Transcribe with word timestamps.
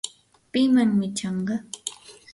¿pimanmi 0.51 1.07
chanqa? 1.17 1.55